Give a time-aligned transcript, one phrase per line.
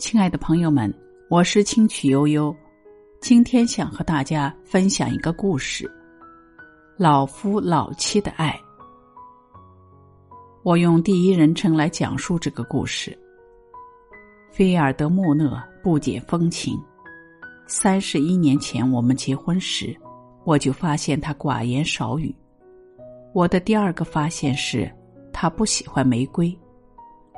[0.00, 0.90] 亲爱的朋友们，
[1.28, 2.56] 我是清曲悠悠，
[3.20, 5.88] 今天想和大家分享一个故事：
[6.96, 8.58] 老夫老妻的爱。
[10.62, 13.16] 我用第一人称来讲述这个故事。
[14.50, 16.80] 菲尔德穆勒不解风情。
[17.66, 19.94] 三十一年前我们结婚时，
[20.44, 22.34] 我就发现他寡言少语。
[23.34, 24.90] 我的第二个发现是，
[25.30, 26.58] 他不喜欢玫瑰。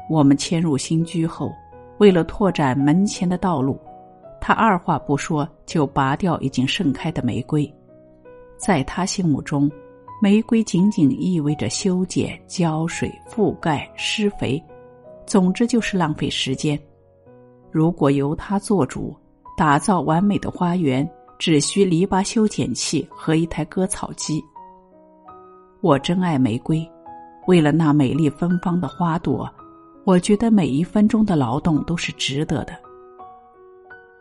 [0.09, 1.53] 我们迁入新居后。
[2.03, 3.79] 为了拓展门前的道路，
[4.41, 7.73] 他二话不说就拔掉已经盛开的玫瑰。
[8.57, 9.71] 在他心目中，
[10.21, 14.61] 玫瑰仅仅意味着修剪、浇水、覆盖、施肥，
[15.25, 16.77] 总之就是浪费时间。
[17.71, 19.17] 如果由他做主，
[19.57, 21.09] 打造完美的花园，
[21.39, 24.43] 只需篱笆修剪器和一台割草机。
[25.81, 26.85] 我珍爱玫瑰，
[27.47, 29.49] 为了那美丽芬芳的花朵。
[30.05, 32.73] 我觉得每一分钟的劳动都是值得的。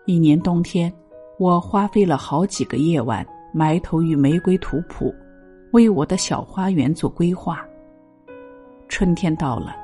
[0.06, 0.94] 一年冬天，
[1.40, 5.14] 我花费了好几个夜晚埋头于玫瑰图谱，
[5.72, 7.66] 为我的小花园做规划。
[8.88, 9.76] 春天到了，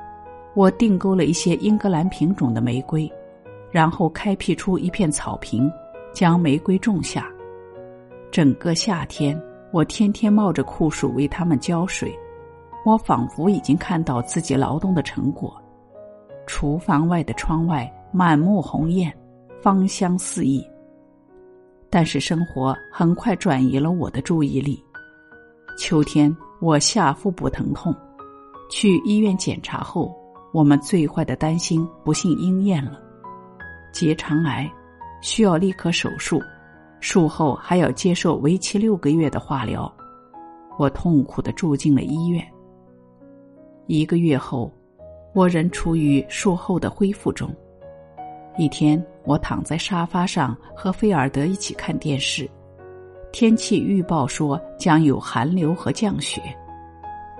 [0.54, 3.10] 我订购了一些英格兰品种的玫瑰，
[3.72, 5.68] 然后开辟出一片草坪，
[6.12, 7.28] 将玫瑰种下。
[8.30, 9.40] 整个夏天，
[9.72, 12.16] 我天天冒着酷暑为它们浇水，
[12.84, 15.60] 我仿佛已经看到自己劳动的成果。
[16.58, 19.16] 厨房外的窗外满目红艳，
[19.62, 20.60] 芳香四溢。
[21.88, 24.84] 但是生活很快转移了我的注意力。
[25.78, 27.94] 秋天，我下腹部疼痛，
[28.68, 30.12] 去医院检查后，
[30.52, 33.00] 我们最坏的担心不幸应验了，
[33.92, 34.68] 结肠癌，
[35.22, 36.42] 需要立刻手术，
[36.98, 39.88] 术后还要接受为期六个月的化疗。
[40.76, 42.44] 我痛苦的住进了医院。
[43.86, 44.68] 一个月后。
[45.38, 47.48] 我仍处于术后的恢复中。
[48.56, 52.50] 一天，我躺在沙发上和菲尔德一起看电视，
[53.30, 56.42] 天气预报说将有寒流和降雪。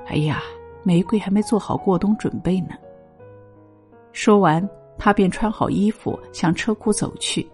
[0.06, 0.40] 哎呀，
[0.84, 2.68] 玫瑰还没做好过冬准备呢。
[4.12, 7.44] 说完，他便穿好衣服向车库走去。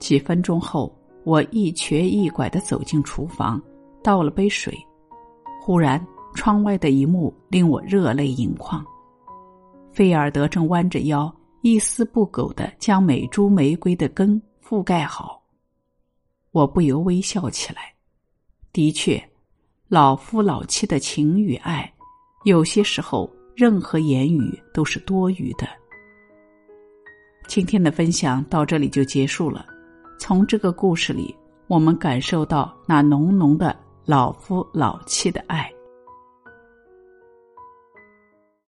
[0.00, 0.92] 几分钟后，
[1.22, 3.62] 我一瘸一拐的走进厨房，
[4.02, 4.76] 倒了杯水。
[5.62, 6.04] 忽然，
[6.34, 8.84] 窗外的一幕令我热泪盈眶。
[9.98, 15.42] 菲尔德正弯着腰，一丝不苟的将每株玫瑰的根覆盖好，
[16.52, 17.92] 我不由微笑起来。
[18.72, 19.20] 的确，
[19.88, 21.92] 老夫老妻的情与爱，
[22.44, 25.66] 有些时候任何言语都是多余的。
[27.48, 29.66] 今天的分享到这里就结束了。
[30.16, 31.34] 从这个故事里，
[31.66, 35.68] 我们感受到那浓浓的老夫老妻的爱。